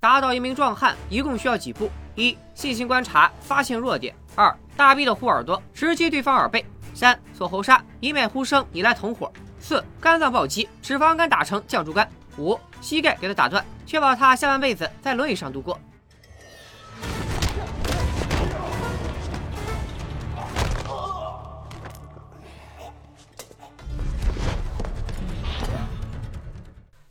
[0.00, 1.90] 打倒一名壮汉一共需要几步？
[2.14, 6.62] 一、细心观察，发现弱点；二、大臂的护耳朵，直击对方耳背；
[6.94, 12.06] 三、锁喉杀，以免呼声引来同伙；四、肝脏暴击，脂肪肝打成酱猪肝；
[12.38, 15.76] 五、膝盖给他打断，确保他下半辈子在轮椅上度过。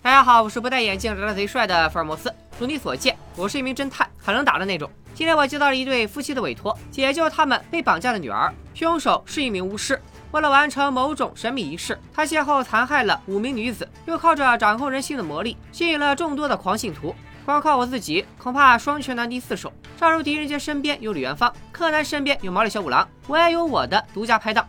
[0.02, 2.34] 大家好，我是不戴眼镜、长得贼帅的福尔摩斯。
[2.60, 4.90] 如你所见，我是一名侦探，很能打的那种。
[5.14, 8.52] 今天我接到了一对夫妻的委托，解救他们被绑架的女儿。
[8.74, 10.02] 凶手是一名巫师，
[10.32, 17.14] 为了完成某种神秘仪式，他先后残害了五名女子，又靠着掌控人心的魔力，吸引了众多的狂信徒。
[17.46, 19.72] 光靠我自己，恐怕双拳难敌四手。
[20.00, 24.68] 正如狄仁杰身边有李元芳，柯南身边有毛利小五郎，我也有我的独家拍档。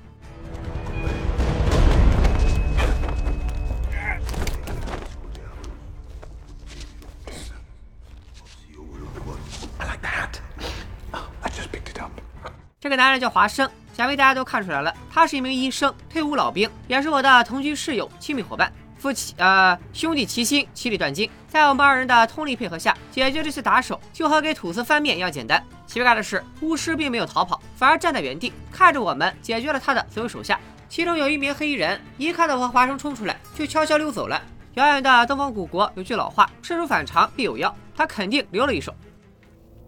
[12.80, 21.28] 这个男人叫华生，想必大家都看出来了，他是一名医生，退伍老兵，也是我的同居室友、亲密伙伴，夫妻呃兄弟齐心，其利断金。
[21.48, 25.60] 在我们二人的通力配合下，解决这些打手就和给吐司翻面一样简单。
[25.88, 30.60] 奇怪的是，巫师并没有逃跑，反而站在原地看着我们解决了他的所有手下。
[30.88, 34.40] 其中有一名黑衣人，一看到我和华生冲出来，就悄悄溜走了。
[34.74, 38.94] 遥远的东方古国有句老话：事出反常必有妖，他肯定留了一手。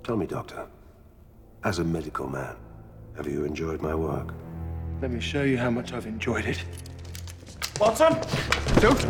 [0.02, 0.66] Tell me, Doctor,
[1.62, 2.56] as a medical man.
[3.16, 4.34] Have you enjoyed my work?
[5.02, 6.58] Let me show you how much I've enjoyed it.
[7.78, 8.14] Watson!
[8.80, 9.00] Don't!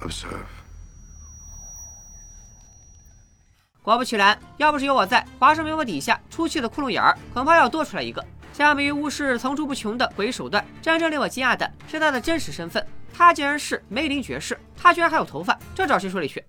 [0.00, 0.46] Observe.
[3.82, 8.24] 果不其然，要不是有我在，华生眉毛底下出气的窟窿眼儿恐怕要多出来一个。
[8.52, 16.42] 相比于巫师层出不穷的诡异手段，真正令我惊讶的是他的真实身份，他竟然是梅林爵士，他居然还有头发，这找谁说理去？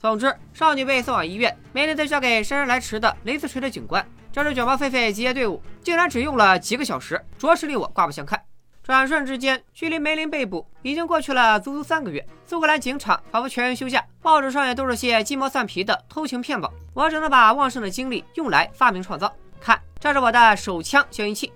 [0.00, 4.06] 总之，少女被送往医院，梅林则交给姗姗来迟的雷斯锤的警官。
[4.32, 8.40] 这支卷毛狒狒集结队伍竟然只用了几个小时，着实令我刮目相看。
[8.80, 12.24] 转瞬之间，距离梅林被捕已经过去了足足三个月。
[12.46, 16.72] 苏格兰警场仿佛全员休假，报纸上也都是些鸡毛蒜皮的偷情骗保。
[16.94, 19.34] 我只能把旺盛的精力用来发明创造。
[19.60, 21.52] 看，这是我的手枪消音器。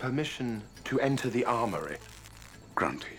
[0.00, 1.98] Permission to enter the armory.
[2.74, 3.18] Granted.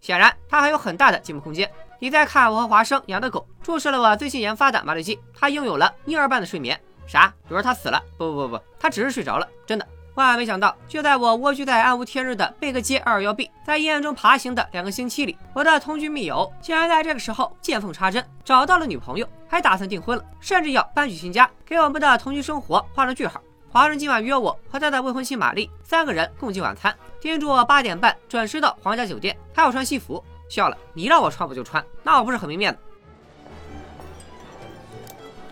[0.00, 1.70] 显然，他还有很大的进步空间。
[1.98, 6.78] 你再看我和华生养的狗，注射了我最新研发的麻醉剂，它拥有了婴儿般的睡眠。
[7.06, 7.32] 啥？
[7.48, 8.02] 有人他死了？
[8.16, 9.48] 不不不不，他只是睡着了。
[9.66, 9.86] 真的。
[10.14, 23.42] 万万没想到，就在我蜗居在暗无天日的贝克街二幺 B，在阴暗中爬行的两个星期里，我的同居密友竟然在这个时候见缝插针，找到了女朋友，还打算订婚了，甚至要搬去新家，给我们的同居生活画上句号。
[23.68, 30.24] 华生今晚约我和他的未婚妻玛丽三个人共进晚餐，叮嘱我八点半准时到皇家酒店，还要穿西服。
[30.54, 32.78] 笑了，你让我穿我就穿，那我不是很没面子？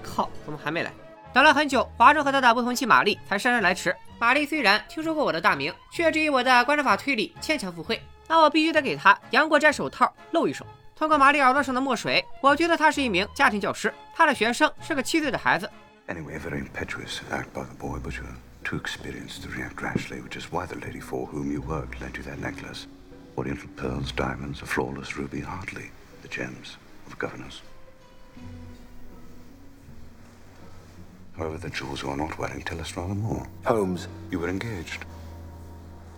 [0.00, 0.92] 靠，怎么还没来？
[1.32, 3.92] 等了很久，华生和他的未婚妻玛丽才姗姗来迟。
[4.20, 10.64] 玛丽虽然听说过我的大名，却质疑我的观察法推理牵强附会，那我必须得给他杨过摘手套露一手。
[10.94, 15.68] 通过玛丽耳朵上的墨水，我觉得他是一名家庭教师，他的学生是个七岁的孩子。
[16.06, 20.46] Anyway, very impetuous act by the boy, but you're too experienced to react rashly, which is
[20.52, 22.84] why the lady for whom you work lent you that necklace.
[23.36, 26.76] Oriental pearls, diamonds, a flawless ruby, hardly the gems
[27.06, 27.62] of a governors.
[31.36, 33.46] However, the jewels you are not wearing tell us rather more.
[33.64, 34.06] Holmes.
[34.30, 35.04] You were engaged.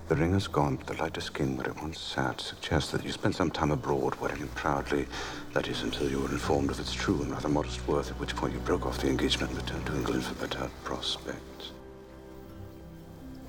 [0.08, 3.12] The ring has gone, but the lighter skin where it once sat suggests that you
[3.12, 5.06] spent some time abroad wearing it proudly.
[5.54, 8.36] That is, until you were informed of its true and rather modest worth, at which
[8.36, 11.70] point you broke off the engagement and returned to England for better prospects.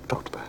[0.08, 0.40] Doctor.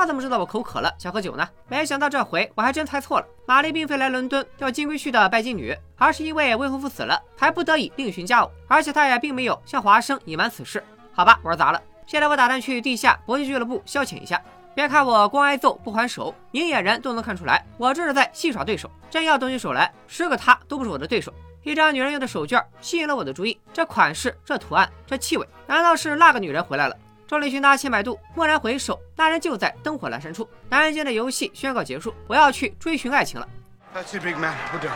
[0.00, 1.46] 他怎么知道我口渴了想喝酒呢？
[1.68, 3.26] 没想到这回我还真猜错了。
[3.44, 8.50] 玛丽并非来伦敦钓金龟婿的拜金女，而是因为未婚夫死了，才不得已另寻家偶。
[8.66, 10.82] 而且她也并没有向华生隐瞒此事。
[11.12, 11.78] 好吧，玩砸了。
[12.06, 14.40] 现在我打算去地下搏击俱乐部消遣一下。
[14.74, 18.90] 别看我光挨揍不还手，明眼人都能看出来，我这是在戏耍对手。
[19.10, 21.30] 真要动起手来，十个他都不是我的对手。
[21.62, 26.96] 一张女人用的手绢吸引了我的注意，这款式、这图案、这气味，难道是那个女人回来了？
[27.30, 30.50] 众里寻他千百度，蓦然回首，那人就在灯火阑珊处。
[30.68, 33.48] 男人间的游戏宣告结束，我要去追寻爱情了。
[33.94, 34.56] That's big man.
[34.72, 34.90] We're done.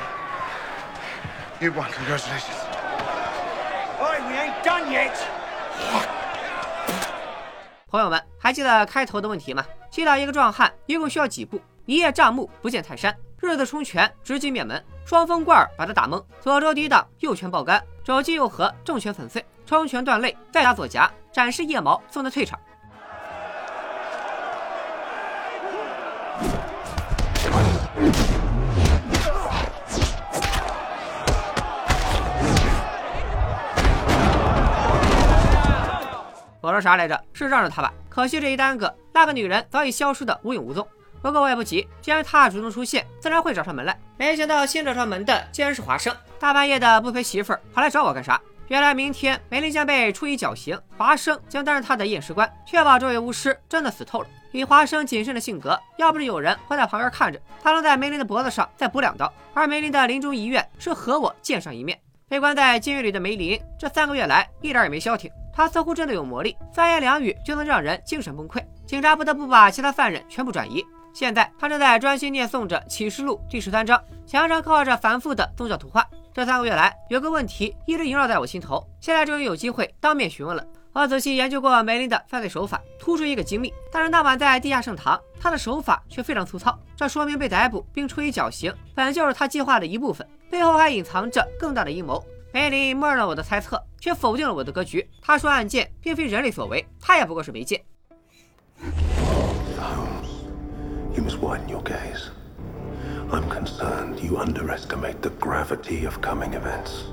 [1.60, 1.92] You won.
[1.92, 2.58] Congratulations.
[4.00, 5.14] Oi, we ain't done yet.
[7.86, 9.64] 朋友们，还记得开头的问题吗？
[9.88, 11.60] 击倒一个壮汉一共需要几步？
[11.86, 13.16] 一叶障目，不见泰山。
[13.44, 22.58] 日字冲拳直击面门双峰贯耳把他打懵左招抵挡右拳爆肝肘击右合正拳粉碎冲拳断肋再打左颊展示腋毛送他退场。
[36.60, 37.22] 我说啥来着？
[37.34, 37.92] 是让着他吧。
[38.08, 40.86] 可惜这一耽搁那个女人早已消失的无影无踪。
[41.24, 43.98] 不过我也不急，既然他主动出现，自然会找上门来。
[44.18, 48.38] 没想到先找上门的竟然是华生，大半夜的不陪媳妇儿，跑来找我干啥？
[48.68, 54.28] 原来明天梅林将被处以绞刑，华生将担任他的验尸官，确保这位巫师真的死透了。
[54.52, 59.32] 以华生谨慎的性格，要不是有人会在旁边看着，他能在梅林的脖子上再补两刀。
[59.54, 61.98] 而梅林的临终遗愿是和我见上一面。
[62.28, 65.30] 被关在监狱里的梅林，这三个月来一点也没消停。
[65.54, 68.62] 他似乎真的有魔力，三言两语就能让人精神崩溃。
[68.86, 70.84] 警察不得不把其他犯人全部转移。
[71.14, 76.04] 现在他正在专心念诵着《启示录》第十三章，墙上刻画着繁复的宗教图画。
[76.32, 80.66] 这三个月来，有个问题一直萦绕在我心头，现在终于有机会当面询问了。
[80.92, 83.72] 我仔细研究过梅林的犯罪手法，突出一个机密。
[83.92, 92.20] 但是那晚在地下圣堂，他的手法却非常粗糙，这说明被逮捕并处以绞刑本就是他计划的一部分，背后还隐藏着更大的阴谋。
[92.52, 95.08] 梅林默认了我的猜测，却否定了我的格局。
[95.22, 97.84] 他说案件并非人类所为，他也不过是媒介。
[101.15, 102.31] You must widen your gaze.
[103.31, 107.05] I'm concerned you underestimate the gravity of coming events.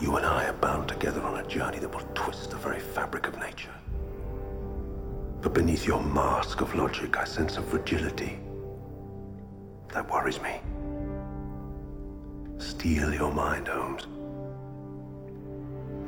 [0.00, 3.28] You and I are bound together on a journey that will twist the very fabric
[3.28, 3.70] of nature.
[5.40, 8.38] But beneath your mask of logic, I sense a fragility.
[9.92, 10.60] That worries me.
[12.58, 14.06] Steel your mind, Holmes.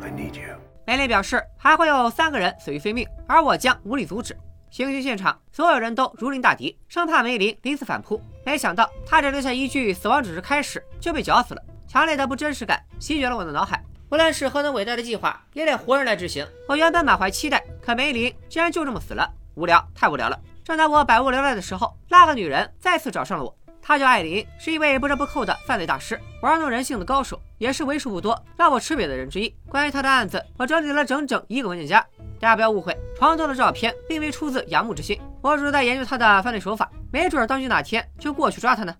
[0.02, 0.56] I need you.
[0.86, 4.36] 梅林表示，还会有三个人死于非命，而我将无力阻止。
[4.69, 8.21] 行刑现场，所有人都如临大敌，生怕梅林临死反扑。
[8.45, 11.61] 没想到他只留下一句“死亡只是开始”，就被绞死了。
[11.87, 13.83] 强烈的不真实感席卷了我的脑海。
[14.11, 16.47] 无论是何等伟大的计划，也得活人来执行。
[16.67, 20.39] 我原本满怀期待，可梅林竟然就这么死了，无聊，太无聊了。
[20.63, 23.55] 正当我百无聊赖的时候，那个女人再次找上了我。
[23.81, 29.51] 她叫艾琳，是一位不折不扣的犯罪大师，玩弄人性的高手，也是为数不多让我吃瘪的人之一。
[29.67, 32.05] 关于她的案子，我整理了整整一个文件夹。
[32.39, 38.95] 大家不要误会，床头的照片并非出自仰慕之心，我只是在研究他的犯罪手法，没准当局哪天就过去抓他呢。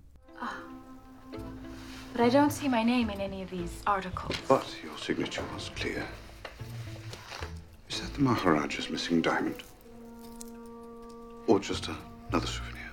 [2.14, 4.36] But I don't see my name in any of these articles.
[4.48, 6.04] But your signature was clear.
[7.90, 9.62] Is that the Maharaja's missing diamond?
[11.48, 11.90] Or just
[12.30, 12.92] another souvenir?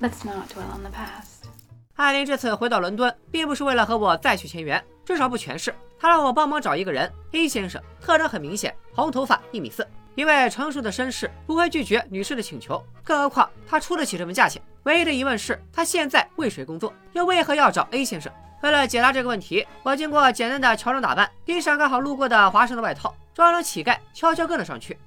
[0.00, 1.48] Let's not dwell on the past.
[1.96, 5.74] 艾琳这次回到伦敦，并不是为了和我再续前缘，至少不全是。
[6.00, 14.62] 他让我帮忙找一个人，A 先生，特征很明显，红头发，一米四，一位成熟的绅士不会拒绝女士的请求，更何况他出得起这份价钱。
[14.84, 18.32] 唯一的疑问是，他现在为谁工作，又为何要找 A 先生？
[18.62, 24.98] 为了解答这个问题，我经过简单的乔装打扮，披上刚好路过的华生的外套，装成乞丐，悄悄跟了上去。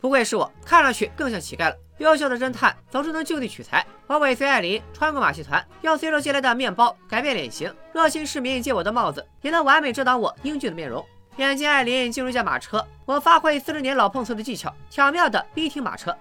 [0.00, 1.76] 不愧是我，看上去更像乞丐了。
[1.98, 3.84] 优秀的侦探总是能就地取材。
[4.06, 7.72] 我尾随艾琳穿过马戏团，用随手借来的面包改变脸型。
[7.92, 11.04] 热心市民借我的帽子，也能完美遮挡我英俊的面容。
[11.36, 16.16] 眼见艾琳进入一架马车，我发挥四十年老碰瓷的技巧，巧妙地逼停马车。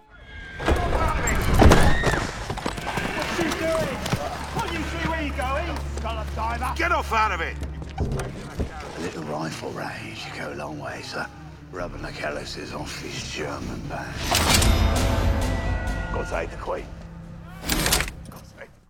[6.76, 7.56] Get off out of it!
[8.00, 11.26] A little rifle range go a long way, sir.
[11.72, 14.10] Rubbing the calluses off his German band.
[16.12, 16.84] God save the Queen.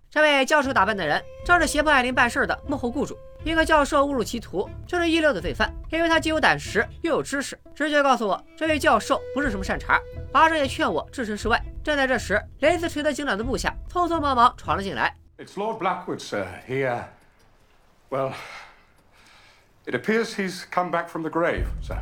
[0.09, 3.17] 这位教授打扮的人，正是胁迫艾琳办事的幕后雇主。
[3.43, 7.59] 一个教授误入歧途，这是一流的罪犯，因为他既有胆识又有知识。
[7.75, 9.99] 直觉告诉我，这位教授不是什么善茬。
[10.31, 11.61] 华生也劝我置身事外。
[11.83, 15.13] 正在这时，雷斯垂德警长的部下匆匆忙忙闯了进来。
[15.37, 16.47] It's Lord Blackwood, sir.
[16.65, 17.03] He, uh,
[18.09, 18.33] well,
[19.85, 21.97] it appears he's come back from the grave, sir.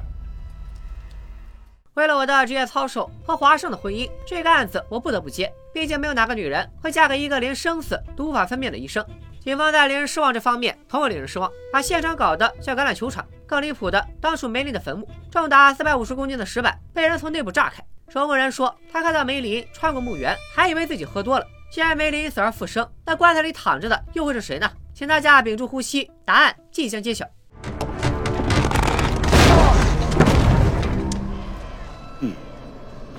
[1.98, 5.52] 为了我的职业操守和华盛的婚姻，这个案子我不得不接。
[5.74, 9.04] 毕竟没有哪个女人会嫁给一个连生死都无法分辨的医生。
[9.44, 13.26] 警方在令人失望这方面同样令人失望，把现场搞得像橄榄球场。
[13.48, 17.84] 更离谱的当属梅林的坟墓，重达四百五十公斤的石板被人从内部炸开。
[18.10, 21.48] 守墓人说，他看到梅林穿过墓园，还以为自己喝多了。
[21.72, 24.70] 既然梅林死而复生，那棺材里躺着的又会是谁呢？
[24.94, 27.26] 请大家屏住呼吸，答案即将揭晓。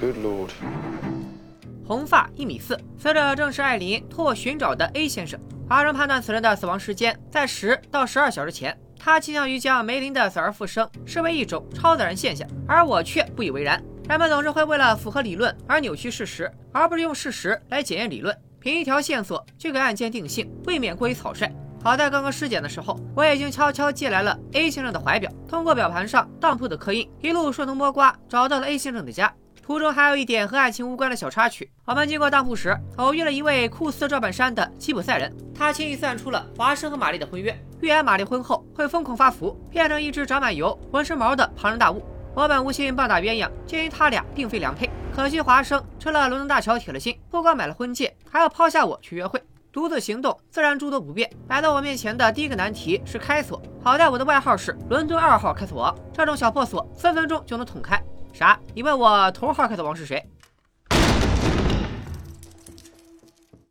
[0.00, 0.50] Good lord.
[1.84, 5.40] 红发一米四，死者正是艾琳托我寻找的 A 先生。
[5.68, 8.78] 华生判断此人的死亡时间在十到十二小时前。
[8.96, 13.82] 他倾向于将梅林的死而复生视为一种超自然现象，而我却不以为然。
[14.08, 18.36] 人们总是会为了符合理论而扭曲事实，而不是用事实来检验理论。
[18.60, 21.52] 凭一条线索就给案件定性，未免过于草率。
[21.82, 29.32] 好在刚刚尸检的时候，我已经悄悄借来了 A 先生的怀表，通过表盘上当铺的刻印，一路顺藤摸瓜找到了 A 先生的家。
[29.68, 42.02] 途中还有一点和爱情无关的小插曲：我们经过当铺时，偶遇了一位酷似赵本山的吉普赛人，他轻易算出了华生和玛丽的婚约，预言玛丽婚后会疯狂发福，变成一只长满油、浑身毛的庞然大物。
[42.34, 44.88] 我本无心棒打鸳鸯，鉴于他俩并非良配。
[45.14, 49.38] 可惜华生吃了伦敦大桥铁了心，不光买了婚戒，还要抛下我去约会。
[49.70, 51.30] 独自行动，自然诸多不便。
[51.46, 53.60] 摆到我面前的第一个难题是开锁。
[53.84, 58.02] 好在我的外号是伦敦二号开锁王，这种小破锁分分钟就能捅开。
[58.32, 58.58] 啥？
[58.74, 60.24] 你问我头号开头王是谁？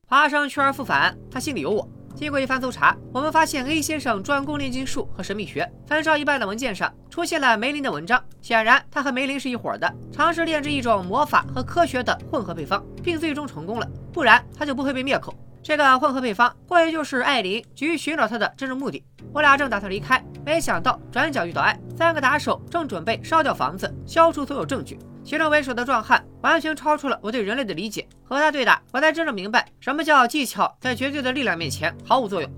[0.06, 1.88] 华生去而复返，他心里有我。
[2.16, 5.70] 经过一番搜查，我们发现 A 先生专攻炼金术和神秘学。
[5.86, 13.88] 焚烧一半的文件上出现了梅林的文章，显然他和梅林是一伙的，尝试炼制一种魔法和科学的混合配方，并最终成功了。
[14.12, 15.32] 不然他就不会被灭口。
[15.62, 19.04] 这个混合配方，或许就是艾琳急于寻找他的真正目的。
[19.34, 24.98] 我俩正打算离开，没想到转角遇到爱，三个打手正准备烧掉房子，消除所有证据。
[25.24, 32.50] 其中为首的壮汉完全超出了我对人类的理解，和他对打，我才真正明白什么叫技巧在绝对的力量面前毫无作用。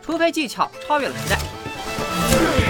[0.00, 2.63] 除非技巧超越了时代。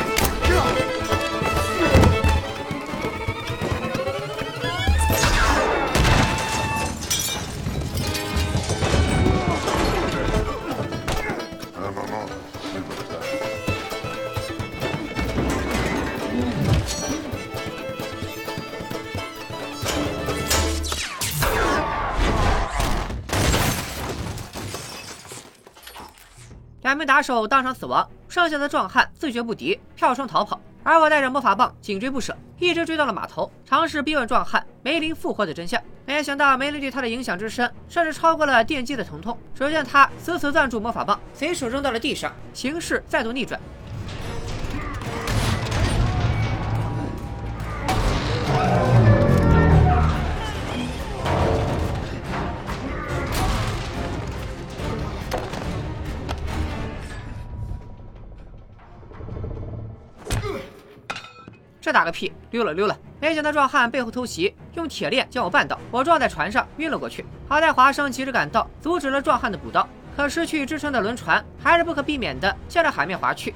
[26.84, 30.60] 两名打手当场死亡，剩下的壮汉自觉不敌，跳窗逃跑。
[30.82, 35.82] 而我带着魔法棒紧追不舍，一直追到了码头，尝试逼问壮汉梅林复活的真相。
[36.04, 39.38] 没想到梅林对他的影响之深，甚至超过了电击的疼痛。
[39.54, 43.58] 只见他死死攥住魔法棒，随手扔到了地上，形势再度逆转。
[61.94, 62.32] 打个屁！
[62.50, 67.24] 溜了溜了，没想到壮汉背后偷袭，用铁链将我绊倒，我撞在船上晕了过去。
[67.48, 69.88] 好在华生及时赶到，阻止了壮汉的补刀。
[70.16, 73.54] 可失去支撑的轮船还是不可避免的向着海面划去。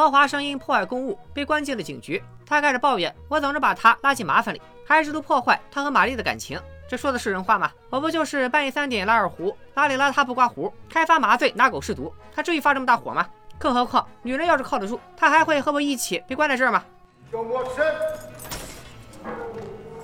[0.00, 2.22] 我和华生因破坏公务被关进了警局。
[2.46, 6.58] 他开始抱怨我总是把他拉进麻烦里，还试图破坏他和玛丽的感情。
[6.88, 7.70] 这说的是人话吗？
[7.90, 13.28] 我不就是半夜三点拉二胡，邋里邋遢不刮胡，开发麻醉拿狗试毒，他至于发这么大火吗？
[13.58, 16.82] 更何况女人要是靠得住，他还会和我一起被关在这儿吗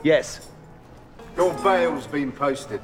[0.05, 2.81] yesbailsbeinposted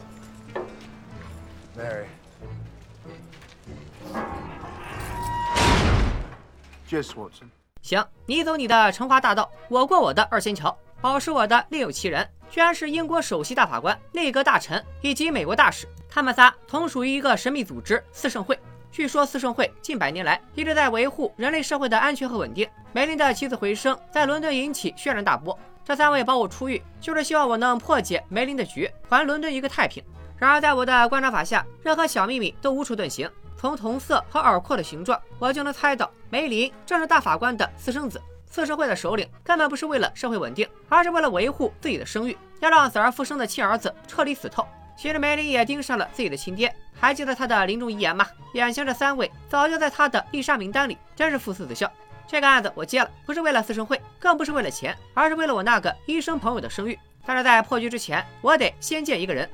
[6.93, 7.49] Just Watson。
[7.81, 10.77] 行，你走你的成华大道，我过我的二仙桥。
[11.01, 15.89] 保释我的另有其人，居然是英国首席大法官、内阁大臣以及美国大使。
[16.09, 18.57] 他们仨同属于一个神秘组织——四圣会。
[18.93, 22.69] 据说四圣会近百年来一直在维护人类社会的安全和稳定。
[22.93, 25.59] 梅林的起死回生在伦敦引起轩然大波。
[25.83, 30.05] 这三位保我出狱，就是希望我能破解梅林的局，还伦敦一个太平。
[30.37, 33.29] 然而在我的观察法下，任何小秘密都无处遁形。
[33.62, 38.21] 从瞳色和耳廓的形状，我就能猜到梅林正是大法官的私生子。
[38.50, 44.66] 四圣会的首领根本不是为了社会稳定，而是为了维护自己的声誉，要让死而复生的亲儿子彻底死透。
[44.97, 48.26] 其实梅林也盯上了自己的亲爹，还记得他的临终遗言吗？
[48.54, 51.88] 眼前这三位早就在他的必杀名单里，真是父慈子孝。
[52.26, 56.99] 这个案子我接了，不是为了四生会，更不是为了钱，而是为了我那个医生朋友的声誉。
[57.25, 59.49] 但是在破局之前，我得先见一个人。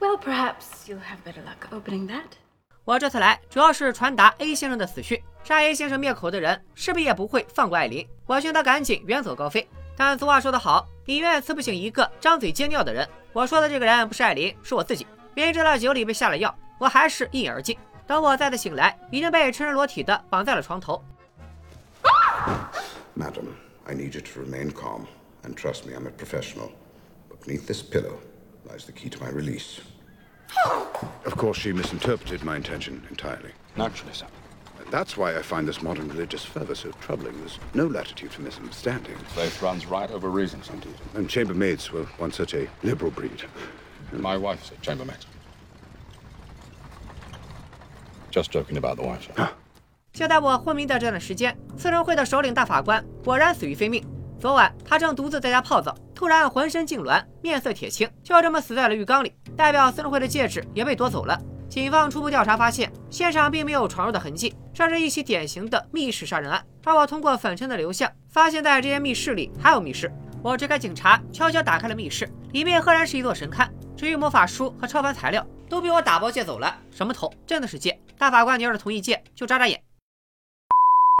[0.00, 2.24] Perhaps you'll have better luck opening that.
[2.84, 8.04] 我这次来主要是传达 A 先生的死讯，杀 A 先生灭口的人势必也不会放过艾琳。
[8.26, 9.68] 我劝他赶紧远走高飞。
[9.96, 13.08] 但俗话说得好，你永远刺不醒一个张嘴接尿的人。
[13.32, 15.06] 我说的这个人不是艾琳，是我自己。
[15.34, 17.78] 明知道酒里被下了药，我还是一饮而尽。
[18.06, 21.04] 等我再次醒来，已经被赤身裸体的绑在了床头。
[23.16, 23.46] Madam,
[23.84, 25.02] I need you to remain calm
[25.44, 26.70] and trust me, I'm a professional.
[27.30, 28.18] But beneath this pillow
[28.65, 29.81] lies the key to my release.
[31.25, 33.51] Of course, she misinterpreted my intention entirely.
[33.75, 34.27] Naturally, sir.
[34.89, 37.37] That's why I find this modern religious fervor so troubling.
[37.39, 39.15] There's no latitude for misunderstanding.
[39.35, 40.95] Faith runs right over reasons, indeed.
[41.13, 43.43] And chambermaids were once such a liberal breed.
[44.11, 45.25] My wife's a chambermaid.
[48.31, 49.49] Just joking about the wife, sir.
[50.11, 54.05] 就在我昏迷的这段时间，四人会的首领大法官果然死于非命。
[54.38, 59.32] 昨晚他正独自在家泡澡，突然浑身痉挛，面色铁青，就这么死在了浴缸里。
[59.56, 61.40] 代表四人会的戒指也被夺走了。
[61.68, 66.62] 警方初步调查发现，现场并没有闯入的痕迹，这是一起典型的密室杀人案。
[66.84, 70.12] 而我通过粉尘的流向，发现在这间密室里还有密室。
[70.42, 73.68] 我支开警察，悄悄打开了密室，里面赫然是一座神龛。
[73.96, 76.78] 至于魔法书和超凡材料，都被我打包借走了。
[76.90, 77.98] 什么头，真的是借！
[78.16, 79.82] 大法官，你要是同意借，就眨眨眼。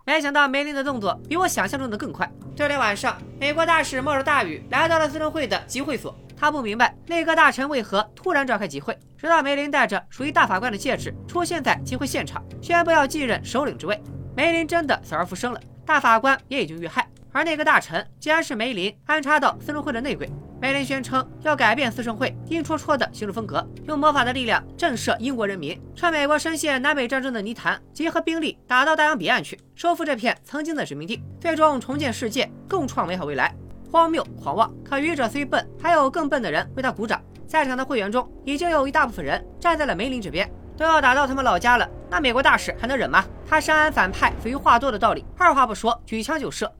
[0.08, 2.30] 没想到梅林的动作比我想象中的更快。
[2.54, 6.16] 这天晚上，美国大使冒着大雨来到了私政会的集会所。
[6.36, 14.00] 他不明白内阁大臣为何突然召开集会，直到梅林带着属于大法官的戒指出现在集会现场，宣布要继任首领之位。
[14.36, 20.26] 梅林真的死而复生了，大法官也已经遇害，而那个大臣竟然是梅林安插到私人会的内鬼。
[20.58, 33.54] 梅林宣称要改变私生会阴戳戳的行事风格，用魔法的力量震慑英国人民，趁美国深陷南北战争的泥潭，集合兵力打到大洋彼岸去，收复这片曾经的殖民地，最终重建世界，共创美好未来。
[33.92, 37.20] 荒谬狂妄，可愚者虽笨，还有更笨的人为他鼓掌。
[37.46, 41.86] 在场的会员中，已经有一大部分人站在了梅林这边，都要打到他们老家了。
[42.08, 43.22] 那美国大使还能忍吗？
[43.46, 46.72] 他深谙反派死于话多的道理，二话不说，举枪就射。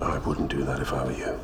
[0.00, 1.38] I wouldn't do that if I were you.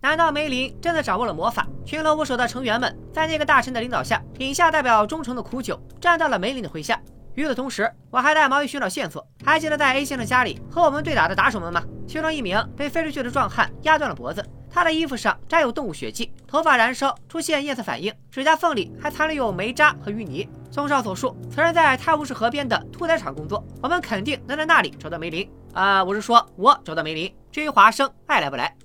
[0.00, 1.66] 难道梅林真的掌握了魔法？
[1.84, 6.98] 群龙无首的成员们在那个大臣的领导下，饮下代表忠诚的苦酒，站到了梅林的麾下。
[7.38, 9.24] 与此同时，我还带毛衣寻找线索。
[9.44, 11.80] 还记得在 A 先生家里和我们对打的打手们吗？
[12.04, 20.48] 其中一名被飞出去的壮汉压断了脖子，他的衣服上沾有动物血迹，头发燃烧，出现厌色反应，指甲缝里还残留有煤渣和淤泥。
[20.68, 25.48] 综上所述，此人在泰晤士河边的屠宰场工作，我们肯定能在那里找到梅林。
[25.74, 27.32] 啊、我是说，我找到梅林。
[27.52, 28.76] 至于华生，爱来不来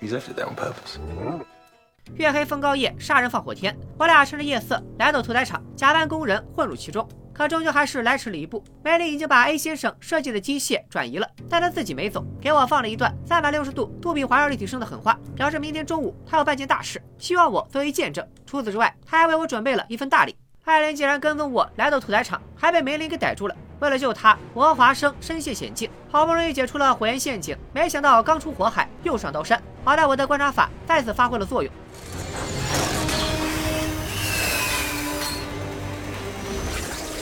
[0.00, 0.96] ？He's left it there on purpose.
[2.14, 3.76] 月黑风高夜，杀人放火天。
[3.98, 7.08] 我俩趁着夜色来到屠宰场，假扮工人混入其中。
[7.32, 8.62] 可终究还是来迟了一步。
[8.84, 18.26] 梅林已经把 A 先生设计的机械转移了，但他自己没走，给我放了一段三百六十度杜比环绕立体声的狠话，表示明天中午他要办件大事，希望我作为见证。
[18.44, 20.36] 除此之外，他还为我准备了一份大礼。
[20.64, 23.56] 艾琳竟然跟踪我来到屠宰场，还被梅林给逮住了。
[23.80, 29.60] 为了救他，我和华生身陷险境，好不容易解除了火焰陷阱，没想到刚出火海又上刀山。
[29.84, 31.72] 好在我的观察法再次发挥了作用。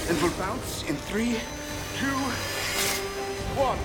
[0.08, 1.36] And we'll bounce in three,
[1.98, 2.08] two,
[3.56, 3.78] one.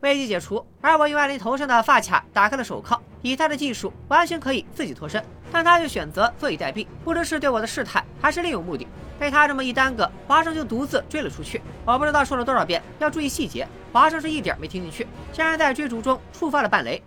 [0.00, 3.02] 危机解除，而我用艾琳头上的发卡打开了手铐。
[3.20, 8.86] 以他的技术，完全可以自己脱身，但他却选择坐以待毙，不知是对我的试探，还是另有目的。
[9.18, 11.60] 被他这么一耽搁，华生就独自追了出去。
[11.84, 17.02] 我不知道说了多少遍要注意细节，华生是一点没听进去，竟然在追逐中触发了绊雷。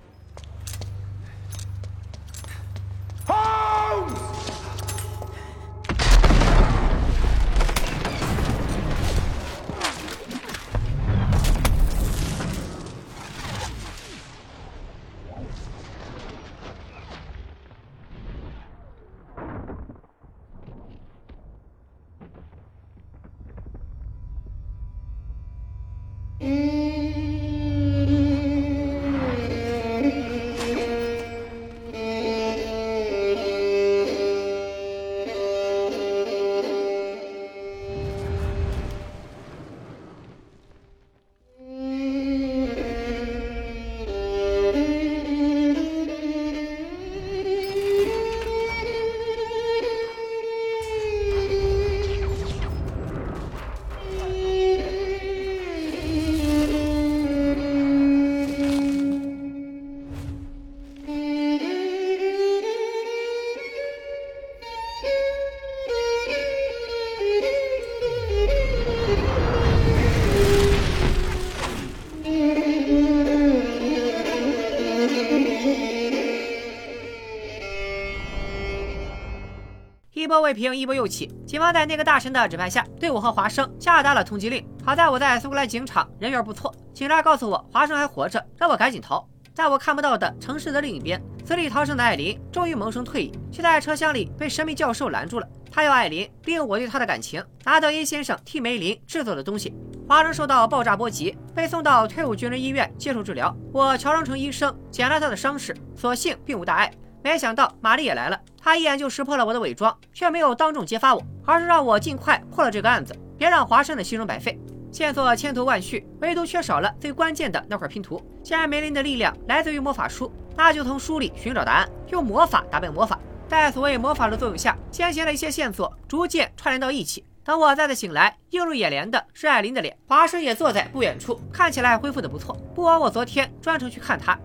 [80.52, 81.32] 波未平，一波又起。
[81.46, 84.66] 警方在那个大臣的指派下，对我和华生下达了通缉令。
[84.84, 89.26] 好在我在苏格兰警场人缘不错，警察告诉我华生还活着，让我赶紧逃。
[89.54, 95.48] 在我看不到的城市的另一边，死里逃生的艾琳终于萌生退意，却在车厢里被神秘教授拦住了。
[95.72, 99.74] 他要艾琳利用我对他的感情，拿到 A 先生替梅林制作的东西。
[100.08, 103.56] 华生受到爆炸波及，被送到退伍军人医院接受治疗。
[103.72, 106.92] 我乔装成医生，检了他的伤势，所幸并无大碍。
[107.24, 114.60] 没想到玛丽也来了，他一眼就识破了我的伪装，却没有当众揭发我，而是让我尽快破了这个案子，别让华生的牺牲白费。
[114.92, 118.22] 线索千头万绪，唯独缺少了最关键的那块拼图。
[118.44, 123.18] 既然梅林的力量来自于魔法书，那就从书里寻找答案，用魔法打败魔法。
[123.48, 127.26] 在所谓魔法的作用下，先前的一些线索逐渐串联到一起。
[127.44, 134.38] 等我再次醒来，映入眼帘的是艾琳的脸，华生也坐在不远处，看起来恢复的不错，不枉我昨天专程去看他。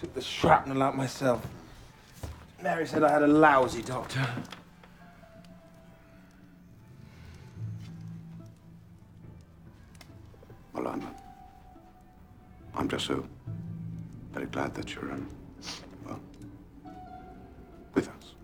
[0.00, 1.38] Took the shrapnel out myself.
[2.64, 4.26] Mary said I had a lousy doctor.
[10.72, 11.02] Well, I'm,
[12.74, 13.26] I'm just so
[14.32, 15.28] very glad that you're, um,
[16.06, 16.18] well,
[17.94, 18.34] with us.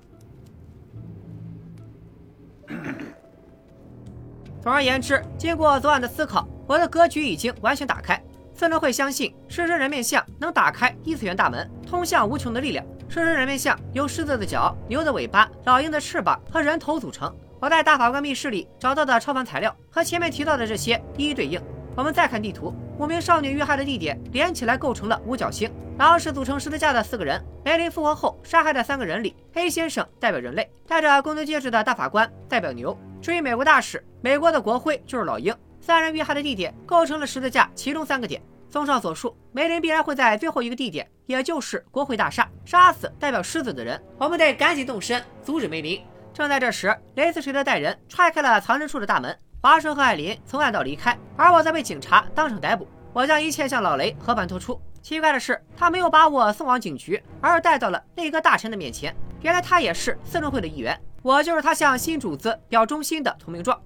[4.63, 8.23] 总而言之，经过昨晚的思考，我的格局已经完全打开。
[8.55, 12.85] 四人会相信狮身人面像能打开异次元大门，通向无穷的力量。
[13.11, 17.35] 狮身人面像由狮子的脚、牛的尾巴、老鹰的翅膀和人头组成。
[17.59, 21.61] 我在大法官密室里找到的超凡材料和前面提到的这些一一对应。
[21.97, 25.69] 我们再看地图，五名少女遇害的地点连起来构成了五角星。
[25.99, 32.97] 狼是组成十字架的四个人，梅林复活后杀害的三个人里黑先生代表人类，戴着公牛戒指的大法官代表牛。
[33.21, 35.53] 至于美国大使，美国的国徽就是老鹰。
[35.81, 38.41] 三人遇害的地点构成了十字架其中三个点。
[38.71, 44.01] 综上所述，梅林必然会在最后一个地点，也就是国会大厦，杀死代表狮子的人。
[44.17, 46.01] 我们得赶紧动身阻止梅林。
[46.33, 49.37] 正在这时，雷斯垂德带人踹开了藏身处的大门。
[49.61, 52.89] 华生和艾琳从暗道离开，而我则被警察当场逮捕。
[53.13, 54.81] 我将一切向老雷和盘托出。
[55.03, 59.15] 奇怪的是，他没有把我送往警局，而是带到了那个大臣的面前。
[59.41, 63.83] 原来他也是四人会的一员，我就是他向新主子表忠心的投名状。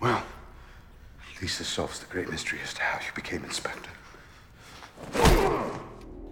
[0.00, 0.20] Well,
[1.40, 3.92] Lisa solves the great mystery as to how you became inspector.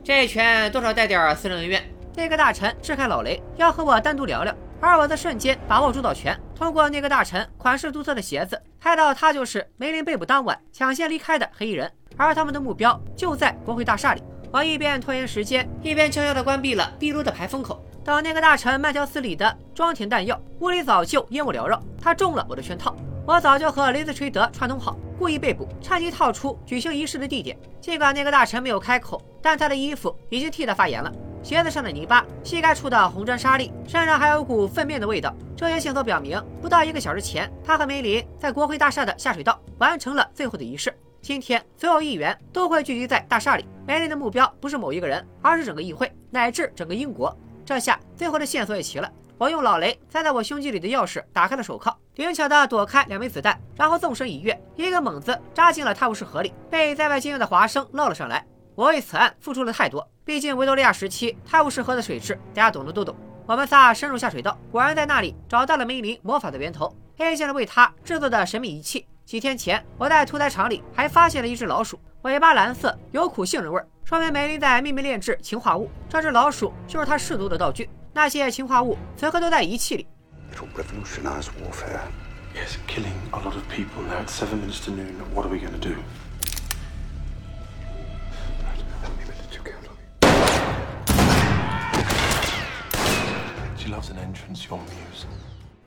[0.03, 1.83] 这一拳多少带点私人恩怨。
[2.15, 4.55] 那个大臣支开老雷，要和我单独聊聊。
[4.81, 14.23] 而我则瞬间把握主导权，通过那个大臣款式独特的鞋子，猜到他就是梅林被捕当晚抢先离开的黑衣人，而他们的目标就在国会大厦里。
[14.53, 17.83] 我一边拖延时间，一边悄悄地关闭了壁炉的排风口。
[18.05, 21.83] 等那个大臣慢条斯理的装填弹药，屋里早就烟雾缭绕。
[22.01, 22.95] 他中了我的圈套，
[23.27, 27.59] 我早就和雷斯垂德串通好，故意被捕，趁机套出举行仪式的地点。
[27.81, 31.11] 尽管那个大臣没有开口，但他的衣服已经替他发言了。
[31.43, 35.35] 鞋子上的泥巴，膝盖处的红砖沙粒，身上还有股粪便的味道。
[35.57, 40.95] 这些线索表明，不到一个小时前，他和梅林在国会大厦的下水道完成了最后的仪式。
[41.23, 43.65] 今天，所有议员都会聚集在大厦里。
[43.87, 47.35] 梅林的目标不是某一个人，而是整个议会，乃至整个英国。
[47.65, 49.11] 这下，最后的线索也齐了。
[49.37, 58.47] 我用老雷塞在我胸肌里的钥匙打开了手铐，灵巧地躲开两枚子弹，然后纵身一跃，一个猛子扎进了泰晤士河里，被在外经验的华生捞了上来。
[58.77, 63.15] 我为此案付出了太多，毕竟维多利亚时期泰晤士河的水质，大家懂的都懂。
[63.47, 69.07] 我们仨深入下水道，果然在那里找到了梅林魔法的源头，A 先生为他制作的神秘仪器。
[69.25, 75.91] 几天前，我在屠宰场里还发现了一只老鼠，尾巴蓝色，有苦杏仁味，说明梅林在秘密炼制氰化物。
[76.09, 80.07] 这只老鼠就是他试毒的道具，那些氰化物此刻都在仪器里。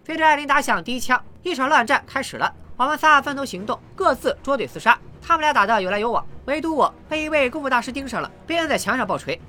[0.06, 2.54] 随着艾琳打响第一枪，一场乱战开始了。
[2.76, 5.00] 我们仨分头行动，各自捉对厮杀。
[5.22, 9.40] 他们俩打得有来有往，唯独我被一位功夫大师盯上了，被摁在墙上爆锤。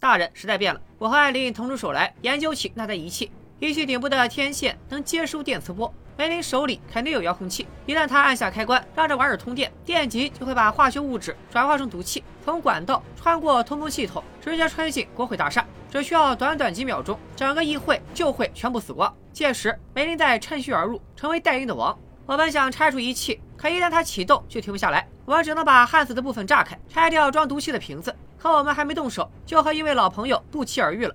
[0.00, 3.30] 大人时代变了，我和艾琳腾出手来研究起那台仪器。
[3.58, 7.66] 仪器顶部的天线能接收电磁波，梅林手里肯定有遥控器。
[7.84, 15.66] 一旦他按下开关，让这玩意儿通电，电极就会把化学物质转化成毒气，从管道穿过通风系统，直接吹进国会大厦。
[15.90, 19.12] 只需要短短几秒钟，整个议会就会全部死光。
[19.32, 21.98] 届时，梅林再趁虚而入，成为代音的王。
[22.24, 25.04] 我本想拆除仪器， 可一旦它启动，就停不下来。
[25.24, 28.14] 我只能把焊死的部分炸开，拆掉装毒气的瓶子。
[28.38, 31.14] 可我们还没动手，就和一位老朋友不期而遇了。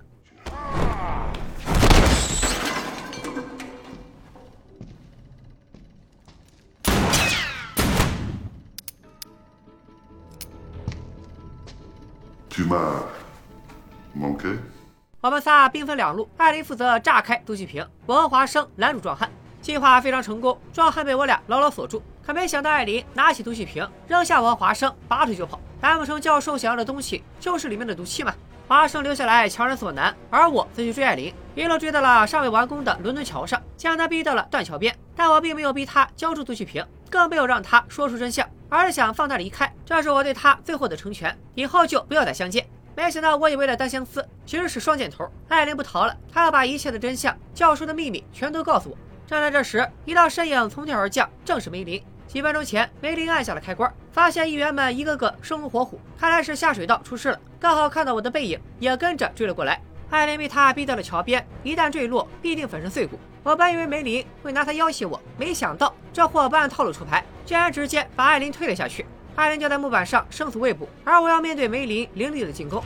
[15.21, 19.32] 我们仨兵分两路，艾琳负责炸开毒气瓶，我和华生拦住壮汉。
[19.62, 22.03] 计划非常成功，壮汉被我俩牢牢锁住。
[22.25, 25.59] 可没想到，艾琳拿起毒气瓶，扔下我和华生，拔腿就跑。
[25.81, 28.33] 难不成教授想要的东西就是里面的毒气吗？
[28.65, 34.95] 华生留下来强人所难，而我则去追艾琳，一路追到了尚未完工的伦敦桥上，将他逼到了断桥边。
[35.15, 39.71] 但我并没有逼他交出毒气瓶，更没有让他说出真相，而是想放他离开。
[39.86, 42.65] 这是我对他最后的成全，以后就不要再相见。
[42.95, 45.29] 没想到，我以为的单相思其实是双箭头。
[45.49, 48.97] 艾琳不逃了，她要把一切的真相、教授的秘密全都告诉我。
[49.27, 52.01] 正在这时，一道身影从天而降，正是梅林。
[52.34, 57.39] 几分钟前，梅林按下了开关，发现议员们一个个生龙活虎，看来是下水道出事了。
[57.60, 59.80] 刚好看到我的背影，也跟着追了过来。
[60.10, 63.19] 艾琳被他逼到了桥边，一旦坠落，必定粉身碎骨。
[63.43, 69.06] 我本以为梅林会拿他要挟我，没想到这货不按套路出牌，竟然直接把艾琳推了下去。
[69.36, 72.84] 艾琳就在木板上生死未卜，而我要面对梅林凌厉的进攻。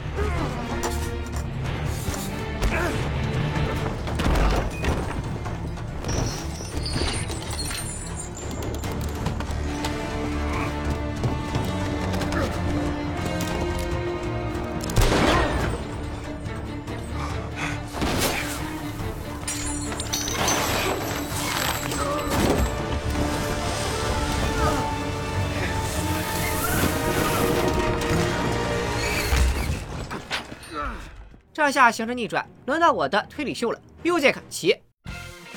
[31.67, 33.79] 这下形势逆转，轮到我的推理秀了。
[34.01, 34.73] Music 起。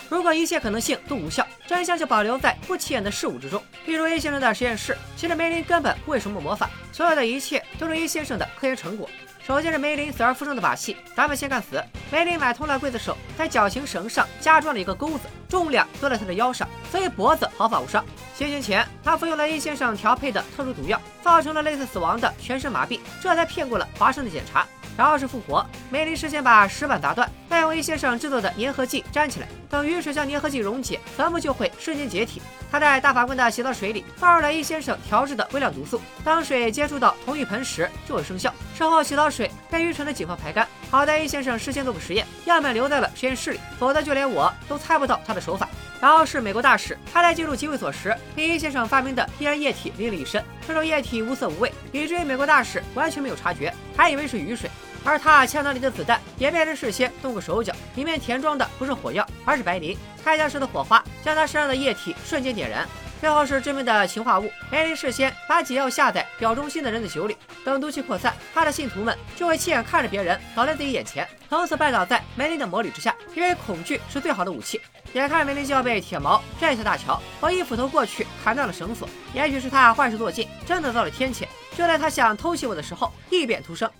[0.08, 3.62] 如果一切可能性都无效，真相就保留在不起眼的事物之中。
[3.86, 9.08] 例如 A 先生的实验室，其实梅林根本不会什么魔法，所有的一切都是 A 先生的科研成果。
[9.46, 11.80] 首先是梅林死而复生的把戏，咱们先看死。
[12.10, 18.04] 梅林买通了刽子手，在绞刑绳上加装了一个钩子，重量坐在他的腰上，所以脖子毫发无伤。
[18.34, 24.66] 行刑前，他服用了 A 先生调配的特殊毒药，造成了类似死亡的全身麻痹，这才骗过了华生的检查。
[25.00, 32.42] 然后是复活，梅林事先把石板砸断，再用 A 先生制作的粘合剂粘起来，等雨水将粘合剂溶解，坟墓就会瞬间解体。
[32.70, 38.52] 他在大法官的洗澡水里放入了 A 先生调制的微量毒素，当水接触到同一盆时就会生效。
[38.76, 45.66] 事后洗澡水被愚蠢的警方排干，好在 A 先生事先做过实验，样本留在了实验室里，否则就连我都猜不到他的手法。
[45.98, 54.70] 然后是美国大使，他在进入集会所时，被 A 先生发明的易燃液体淋了一身，这种液体无色无味，以至于美国大使完全没有察觉，还以为是雨水。
[55.04, 59.96] 而他枪膛里的子弹也被人事先动过手脚，里面填装的不是火药，而是白磷。
[60.22, 62.86] 开枪时的火花将他身上的液体瞬间点燃。
[63.20, 73.14] 最后是致命的氰化物，梅林事先把解药下在表忠心的人的酒里，等毒气扩散，他的信徒们就会亲眼看着别人倒在自己眼前，从此拜倒在梅林的魔力之下。
[73.34, 74.80] 因为恐惧是最好的武器。
[75.12, 79.06] 眼看梅林就要被铁矛拽下大桥，我一斧头过去砍断了绳索。
[79.34, 81.44] 也许是他坏事做尽，真的到了天谴。
[81.76, 83.90] 就在他想偷袭我的时候，异变突生。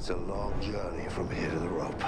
[0.00, 2.02] It's a long journey from here to the rope.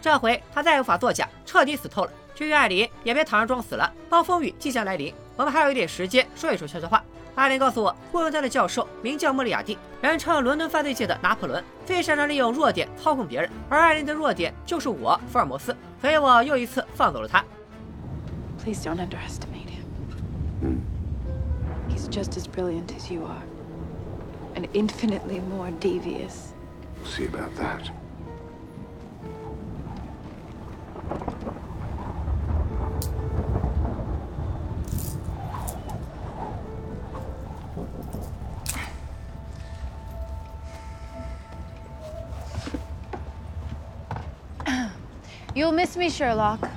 [0.00, 2.11] 这回他再无法作假， 彻底死透了。
[2.33, 3.93] 至于艾琳，也别躺着装死了。
[4.09, 7.03] 暴风雨即将来临，我们还有一点时间说一说悄悄话。
[7.35, 13.47] 艾琳告诉我，雇佣他的教授名叫莫里亚蒂，人称伦敦犯罪界的拿破仑，最擅长利用弱点操控别人。
[13.69, 17.45] 而艾琳的弱点就是我，福尔摩斯，所以我又一次放走了他。
[18.63, 20.79] Please don't underestimate him.
[21.87, 23.43] He's just as brilliant as you are,
[24.55, 26.49] and infinitely more devious.
[26.99, 27.91] We'll see about that.
[45.55, 46.67] You'll miss me, Sherlock.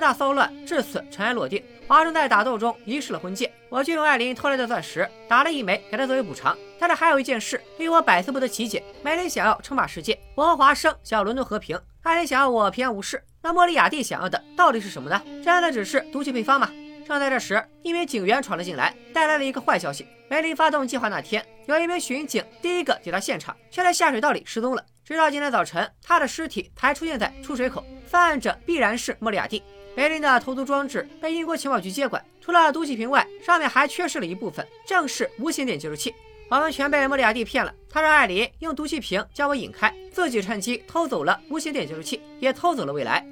[0.00, 6.56] 伦敦大骚乱至此尘埃落定，华生在打斗中遗失了婚戒，我就用艾琳偷来的钻石打了一枚给他作为补偿。
[6.78, 13.22] 但是还有一件事令我百思不得其解：梅林想要称霸世界，我和华生想要伦敦和平，艾琳想要我平安无事。
[13.42, 15.22] 那莫里亚蒂想要的到底是什么呢？
[15.44, 16.70] 真的只是毒气配方吗？
[17.06, 24.82] 正在这时，一名警员闯了进来，带来了一个坏消息：梅林发动计划那天，有一名巡警第一个抵达现场，却在下水道里失踪了。
[25.10, 29.60] 直到今天早晨，他的尸体还出现在出水口，犯案者必然是莫里亚蒂。
[29.96, 36.14] 北林的投毒装置被英国情报局接管，除了毒气瓶外，上面还缺失了一部分，正是无线电接收器。
[36.48, 43.26] 我们全被莫里亚蒂骗了，他让艾琳用毒气瓶将我引开，自己趁机偷走了无线电接收器，也偷走了未来。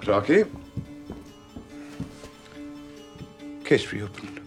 [0.00, 0.46] Clarky.
[3.64, 4.45] Case reopened.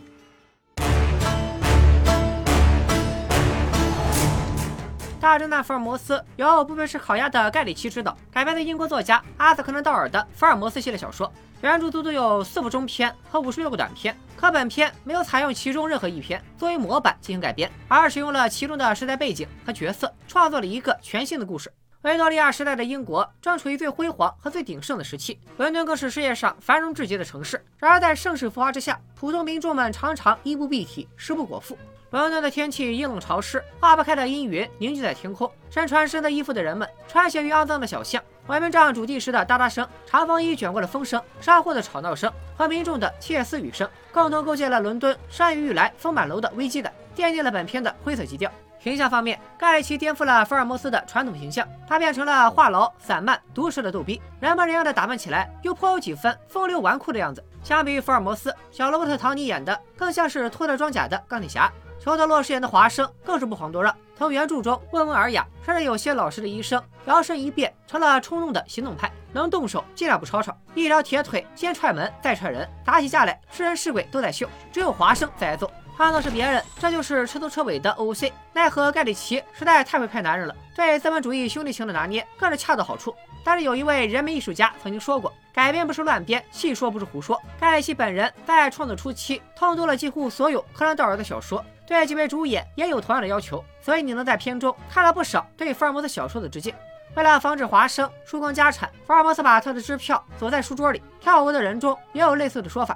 [5.19, 11.29] 大侦探福尔摩斯由部分是烤鸭的盖里奇执导，改编自英国作家阿瑟·柯南道尔的福尔摩斯系列小说。
[11.61, 21.69] 原著足足有四部中篇和五十六个短篇，可本片没有采用其中任何一篇作为模板进行改编，而使用了其中的时代背景和角色，创作了一个全新的故事。
[22.03, 27.61] 维多利亚时代的英国正处于最辉煌和最鼎盛的时期，伦敦更是世界上繁荣至极的城市。
[27.77, 31.77] 然而，在盛世浮华之下，普通民众们常常衣不蔽体，食不果腹。
[32.11, 35.49] 伦敦的天气阴冷潮湿，化不开的阴云凝聚在天空。
[35.69, 48.51] 身穿深色衣服的人们穿行于肮脏的小巷，外面仗主地时的哒哒声，长风衣卷过的风声，商户的吵闹声和民众的窃私语声，共同构建了伦敦山雨欲来风满楼的危机感，奠定了本片的灰色基调。
[48.79, 57.43] 形象方面，盖里奇颠覆了福尔摩斯的传统形象，他变成了话痨、散漫、毒舌的逗逼，人模人样的打扮起来，又颇有几分风流纨绔的样子。
[57.61, 61.71] 相比于福尔摩斯，小罗伯特·唐尼演的更像是脱了装甲的钢铁侠。
[61.99, 75.69] 裘德·洛饰演的华生更是不遑多让，从原著中温文尔雅，甚至有些老实的医生，摇身一变成了冲动的行动派，能动手尽量不吵吵，一条铁腿先踹门再踹人，打起架来是人是鬼都在秀，只有华生在挨揍。
[75.97, 78.31] 换做是别人，这就是彻头彻尾的 OC。
[78.53, 83.13] 奈何盖里奇实在太会拍男人了，对资本主义兄弟情的拿捏更是恰到好处。
[83.43, 87.37] 但是有一位人民艺术家曾经说过，改编不是乱编，戏说不是胡说。
[87.59, 96.71] 盖里奇本人在创作初期通读了几乎所有柯南道尔的小说，对几位主演也有同样的要求，所以你能在片中看了不少对福尔摩斯小说的致敬。
[97.15, 101.01] 为了防止华生输光家产，福尔摩斯把他的支票锁在书桌里。
[101.19, 102.95] 跳舞的人中也有类似的说法。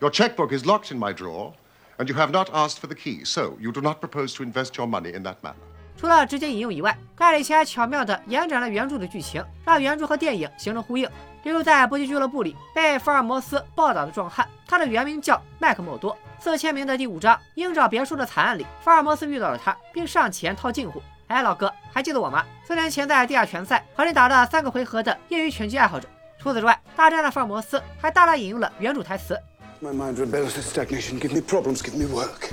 [0.00, 1.52] Your checkbook is locked in my drawer.
[1.98, 4.78] And you have not asked for the key, so you do not propose to invest
[4.78, 5.56] your money in that manner.
[5.98, 11.06] 除了直接引用以外，盖里奇还巧妙地延展了原著的剧情，让原著和电影形成呼应。
[11.42, 16.16] 例如，在搏击俱乐部里被福尔摩斯暴打的壮汉，他的原名叫麦克莫多。
[16.40, 21.02] 四千名的第五章鹰爪别墅的惨案里，福尔摩斯遇到了他，并上前套近乎。
[21.26, 22.44] 哎，老哥，还记得我吗？
[22.64, 26.08] 四年前在地下拳赛和你打了三个回合的业余拳击爱好者。
[26.38, 29.36] 除此之外，大战的福尔摩斯还大大引用了原主台词。
[29.82, 31.18] My mind rebels with stagnation.
[31.18, 32.52] Give me problems, give me work.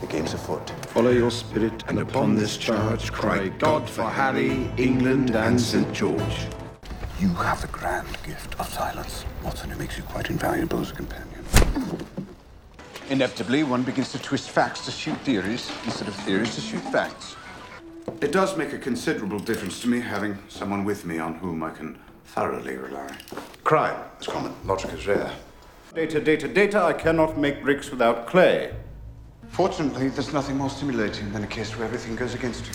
[0.00, 0.70] The game's afoot.
[0.94, 5.92] Follow your spirit, and upon this charge cry God for Harry, England, and St.
[5.92, 6.46] George.
[7.18, 9.26] You have the grand gift of silence.
[9.44, 11.39] Watson, it makes you quite invaluable as a companion.
[13.10, 17.34] Inevitably, one begins to twist facts to suit theories instead of theories to suit facts.
[18.20, 21.70] It does make a considerable difference to me having someone with me on whom I
[21.70, 23.12] can thoroughly rely.
[23.64, 25.32] Crime is common, logic is rare.
[25.92, 26.80] Data, data, data.
[26.80, 28.72] I cannot make bricks without clay.
[29.48, 32.72] Fortunately, there's nothing more stimulating than a case where everything goes against you.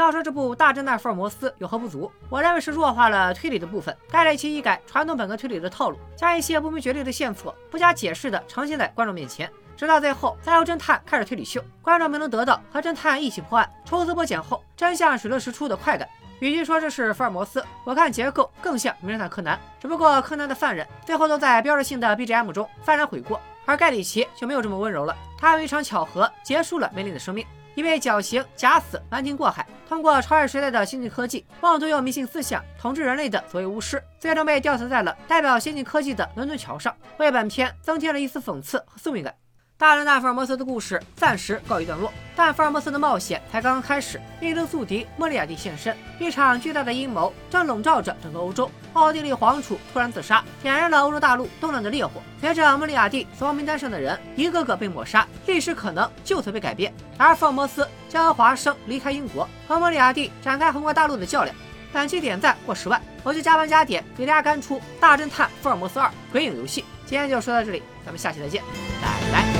[0.00, 3.94] 要说这部《大侦探福尔摩斯》有何不足，我认为是弱化了推理的部分。
[4.10, 16.08] 盖里奇一改传统本格推理的套路，将一些不明觉厉的线索不加解释的呈现在观众面前，直到最后再由侦探开始推理秀，观众们能得到和侦探一起破案、抽丝剥茧后真相水落石出的快感。
[16.40, 19.60] 与其说这是福尔摩斯，我看结构更像名侦探柯南。
[19.78, 25.14] 只不过柯南的犯人最后都在标志性的 BGM 中幡然悔过，而盖里奇就没有这么温柔了。
[25.38, 39.34] 他用一场巧合结束了梅林的生命，一位绞刑假死瞒天过海，通过超越时代的先进科技，妄图用迷信思想统治人类的所谓巫师，最终被吊死在了代表先进科技的伦敦桥上，为本片增添了一丝讽刺和宿命感。
[39.80, 44.20] 大侦探福尔摩斯的故事暂时告一段落，但福尔摩斯的冒险才刚刚开始。
[44.42, 48.70] 印度宿敌莫里亚蒂现身，一场巨大的阴谋正笼罩着整个欧洲。
[48.92, 52.20] 奥地利皇储突然自杀，点燃了欧洲大陆动乱的烈火。
[52.42, 56.92] 随着莫里亚蒂死亡名单上的人一个个被抹杀，历史可能就此被改变。
[57.16, 61.56] 而福尔摩斯将和华生离开英国，和莫里亚蒂展开横跨大陆的较量。
[61.90, 66.82] 本期点赞过十万，我就加班加点给大家干出《大侦探福尔摩斯二：鬼影游戏》。
[67.06, 68.62] 今天就说到这里，咱们下期再见，
[69.00, 69.59] 拜拜。